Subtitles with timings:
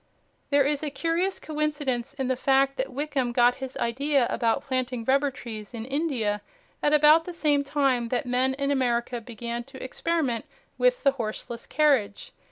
[0.49, 5.05] There is a curious coincidence in the fact that Wickham got his idea about planting
[5.05, 6.41] rubber trees in India
[6.81, 10.45] at about the same time that men in America began to experiment
[10.79, 12.31] with the horseless carriage.